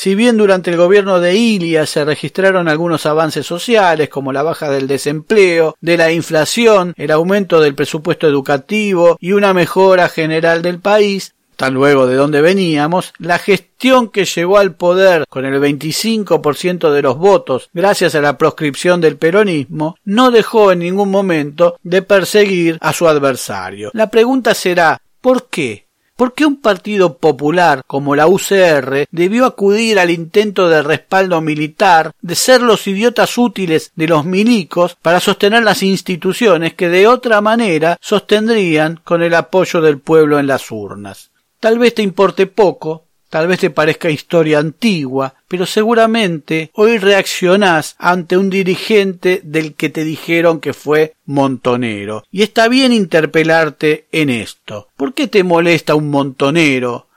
Si 0.00 0.14
bien 0.14 0.36
durante 0.36 0.70
el 0.70 0.76
gobierno 0.76 1.18
de 1.18 1.34
Ilia 1.34 1.84
se 1.84 2.04
registraron 2.04 2.68
algunos 2.68 3.04
avances 3.04 3.44
sociales 3.44 4.08
como 4.08 4.32
la 4.32 4.44
baja 4.44 4.70
del 4.70 4.86
desempleo, 4.86 5.74
de 5.80 5.96
la 5.96 6.12
inflación, 6.12 6.94
el 6.96 7.10
aumento 7.10 7.60
del 7.60 7.74
presupuesto 7.74 8.28
educativo 8.28 9.16
y 9.18 9.32
una 9.32 9.52
mejora 9.52 10.08
general 10.08 10.62
del 10.62 10.78
país, 10.78 11.34
tan 11.58 11.74
luego 11.74 12.06
de 12.06 12.14
donde 12.14 12.40
veníamos, 12.40 13.12
la 13.18 13.38
gestión 13.38 14.10
que 14.10 14.24
llegó 14.24 14.58
al 14.58 14.76
poder 14.76 15.26
con 15.28 15.44
el 15.44 15.60
25% 15.60 16.92
de 16.92 17.02
los 17.02 17.18
votos 17.18 17.68
gracias 17.74 18.14
a 18.14 18.20
la 18.20 18.38
proscripción 18.38 19.00
del 19.00 19.16
peronismo, 19.16 19.96
no 20.04 20.30
dejó 20.30 20.70
en 20.70 20.78
ningún 20.78 21.10
momento 21.10 21.76
de 21.82 22.02
perseguir 22.02 22.78
a 22.80 22.92
su 22.92 23.08
adversario. 23.08 23.90
La 23.92 24.08
pregunta 24.08 24.54
será 24.54 25.02
¿por 25.20 25.48
qué? 25.48 25.88
¿Por 26.14 26.32
qué 26.32 26.46
un 26.46 26.60
partido 26.60 27.18
popular 27.18 27.82
como 27.86 28.14
la 28.14 28.28
UCR 28.28 29.08
debió 29.10 29.44
acudir 29.44 29.98
al 29.98 30.10
intento 30.10 30.68
de 30.68 30.82
respaldo 30.82 31.40
militar, 31.40 32.12
de 32.20 32.36
ser 32.36 32.60
los 32.60 32.86
idiotas 32.86 33.36
útiles 33.36 33.90
de 33.96 34.06
los 34.06 34.24
milicos 34.24 34.96
para 35.02 35.18
sostener 35.18 35.64
las 35.64 35.82
instituciones 35.82 36.74
que 36.74 36.88
de 36.88 37.08
otra 37.08 37.40
manera 37.40 37.98
sostendrían 38.00 39.00
con 39.02 39.22
el 39.22 39.34
apoyo 39.34 39.80
del 39.80 39.98
pueblo 39.98 40.38
en 40.38 40.46
las 40.46 40.70
urnas? 40.70 41.30
Tal 41.60 41.78
vez 41.78 41.94
te 41.94 42.02
importe 42.02 42.46
poco, 42.46 43.06
tal 43.28 43.48
vez 43.48 43.58
te 43.58 43.70
parezca 43.70 44.10
historia 44.10 44.60
antigua, 44.60 45.34
pero 45.48 45.66
seguramente 45.66 46.70
hoy 46.74 46.98
reaccionás 46.98 47.96
ante 47.98 48.36
un 48.36 48.48
dirigente 48.48 49.40
del 49.42 49.74
que 49.74 49.88
te 49.88 50.04
dijeron 50.04 50.60
que 50.60 50.72
fue 50.72 51.14
montonero. 51.26 52.22
Y 52.30 52.42
está 52.42 52.68
bien 52.68 52.92
interpelarte 52.92 54.06
en 54.12 54.30
esto. 54.30 54.88
¿Por 54.96 55.14
qué 55.14 55.26
te 55.26 55.42
molesta 55.42 55.96
un 55.96 56.10
montonero? 56.10 57.07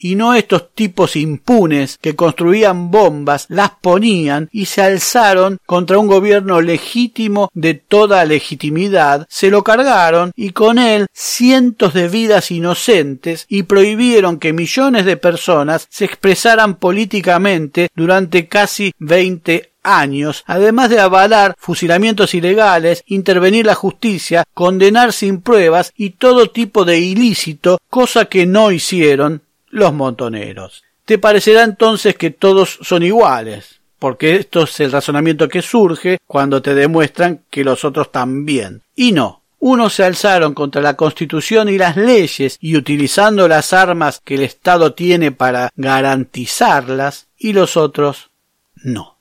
Y 0.00 0.16
no 0.16 0.34
estos 0.34 0.74
tipos 0.74 1.14
impunes 1.14 1.98
que 2.00 2.16
construían 2.16 2.90
bombas, 2.90 3.46
las 3.48 3.70
ponían 3.80 4.48
y 4.50 4.66
se 4.66 4.82
alzaron 4.82 5.58
contra 5.66 5.98
un 5.98 6.08
gobierno 6.08 6.60
legítimo 6.60 7.50
de 7.54 7.74
toda 7.74 8.24
legitimidad, 8.24 9.26
se 9.28 9.50
lo 9.50 9.62
cargaron 9.62 10.32
y 10.34 10.50
con 10.50 10.78
él 10.78 11.06
cientos 11.12 11.94
de 11.94 12.08
vidas 12.08 12.50
inocentes 12.50 13.46
y 13.48 13.64
prohibieron 13.64 14.38
que 14.38 14.52
millones 14.52 15.04
de 15.04 15.16
personas 15.16 15.86
se 15.90 16.06
expresaran 16.06 16.76
políticamente 16.76 17.88
durante 17.94 18.48
casi 18.48 18.92
veinte 18.98 19.70
años, 19.82 20.44
además 20.46 20.90
de 20.90 21.00
avalar 21.00 21.54
fusilamientos 21.58 22.34
ilegales, 22.34 23.02
intervenir 23.06 23.66
la 23.66 23.74
justicia, 23.74 24.44
condenar 24.54 25.12
sin 25.12 25.40
pruebas 25.40 25.92
y 25.96 26.10
todo 26.10 26.50
tipo 26.50 26.84
de 26.84 26.98
ilícito, 26.98 27.78
cosa 27.88 28.26
que 28.26 28.46
no 28.46 28.72
hicieron 28.72 29.42
los 29.70 29.92
montoneros. 29.92 30.84
Te 31.04 31.18
parecerá 31.18 31.64
entonces 31.64 32.16
que 32.16 32.30
todos 32.30 32.78
son 32.82 33.02
iguales, 33.02 33.80
porque 33.98 34.36
esto 34.36 34.62
es 34.64 34.80
el 34.80 34.92
razonamiento 34.92 35.48
que 35.48 35.62
surge 35.62 36.18
cuando 36.26 36.62
te 36.62 36.74
demuestran 36.74 37.42
que 37.50 37.64
los 37.64 37.84
otros 37.84 38.12
también. 38.12 38.82
Y 38.94 39.12
no. 39.12 39.42
Unos 39.58 39.92
se 39.94 40.04
alzaron 40.04 40.54
contra 40.54 40.80
la 40.80 40.96
Constitución 40.96 41.68
y 41.68 41.76
las 41.76 41.96
leyes 41.96 42.56
y 42.60 42.76
utilizando 42.76 43.46
las 43.46 43.74
armas 43.74 44.20
que 44.24 44.36
el 44.36 44.42
Estado 44.42 44.94
tiene 44.94 45.32
para 45.32 45.70
garantizarlas, 45.76 47.26
y 47.36 47.52
los 47.52 47.76
otros 47.76 48.30
no. 48.76 49.18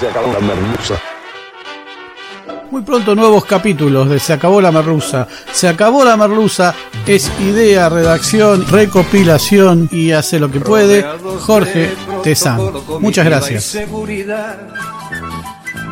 Se 0.00 0.08
acabó 0.08 0.32
la. 0.32 1.15
Muy 2.70 2.82
pronto 2.82 3.14
nuevos 3.14 3.44
capítulos 3.44 4.08
de 4.08 4.18
Se 4.18 4.32
acabó 4.32 4.60
la 4.60 4.72
merluza. 4.72 5.26
Se 5.52 5.68
acabó 5.68 6.04
la 6.04 6.16
merluza 6.16 6.74
es 7.06 7.30
idea, 7.40 7.88
redacción, 7.88 8.66
recopilación 8.66 9.88
y 9.92 10.10
hace 10.10 10.40
lo 10.40 10.50
que 10.50 10.60
puede 10.60 11.04
Jorge 11.40 11.94
Tezán. 12.22 12.60
Muchas 13.00 13.24
gracias. 13.24 13.78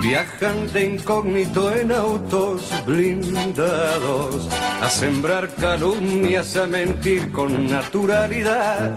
Viajan 0.01 0.71
de 0.73 0.85
incógnito 0.85 1.75
en 1.75 1.91
autos 1.93 2.61
blindados, 2.85 4.49
a 4.83 4.91
sembrar 4.91 5.49
calumnias, 5.55 6.57
a 6.57 6.67
mentir 6.67 7.33
con 7.33 7.67
naturalidad, 7.67 8.95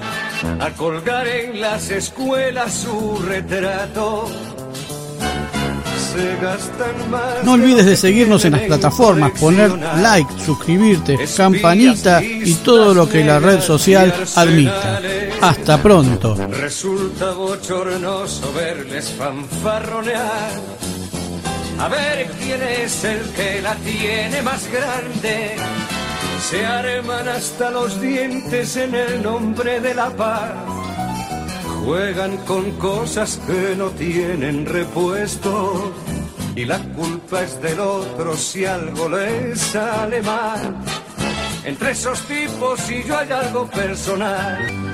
a 0.59 0.69
colgar 0.71 1.25
en 1.27 1.61
las 1.61 1.91
escuelas 1.91 2.73
su 2.73 3.19
retrato 3.25 4.27
no 7.43 7.53
olvides 7.53 7.85
de 7.85 7.95
seguirnos 7.97 8.45
en 8.45 8.53
las 8.53 8.61
plataformas, 8.61 9.31
poner 9.39 9.71
like, 10.01 10.29
suscribirte, 10.43 11.17
campanita 11.35 12.21
y 12.23 12.53
todo 12.55 12.93
lo 12.93 13.07
que 13.07 13.23
la 13.23 13.39
red 13.39 13.61
social 13.61 14.13
admita. 14.35 15.01
Hasta 15.41 15.81
pronto. 15.81 16.35
Resulta 16.49 17.31
bochornoso 17.31 18.51
verles 18.53 19.13
fanfarronear. 19.17 20.51
A 21.79 21.87
ver 21.89 22.27
quién 22.39 22.61
es 22.63 23.03
el 23.03 23.21
que 23.35 23.61
la 23.61 23.75
tiene 23.75 24.41
más 24.41 24.67
grande. 24.71 25.55
Se 26.49 26.65
arman 26.65 27.27
hasta 27.27 27.71
los 27.71 28.01
dientes 28.01 28.75
en 28.77 28.95
el 28.95 29.21
nombre 29.21 29.79
de 29.79 29.93
la 29.93 30.09
paz 30.09 30.76
juegan 31.87 32.35
con 32.39 32.71
cosas 32.71 33.39
que 33.47 33.73
no 33.77 33.89
tienen 33.91 34.65
repuesto 34.65 35.93
y 36.53 36.65
la 36.65 36.79
culpa 36.79 37.43
es 37.43 37.61
del 37.61 37.79
otro 37.79 38.35
si 38.35 38.65
algo 38.65 39.07
les 39.07 39.57
sale 39.57 40.21
mal. 40.21 40.75
Entre 41.63 41.91
esos 41.91 42.19
tipos 42.23 42.91
y 42.91 43.03
yo 43.03 43.17
hay 43.17 43.31
algo 43.31 43.67
personal 43.67 44.86